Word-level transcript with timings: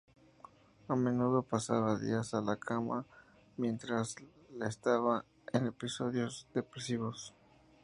A 0.87 0.95
menudo 0.95 1.43
pasaba 1.43 1.95
días 1.99 2.33
en 2.33 2.47
la 2.47 2.55
cama 2.55 3.05
mientras 3.55 4.15
estaba 4.67 5.25
en 5.53 5.67
episodios 5.67 6.47
depresivos. 6.55 7.35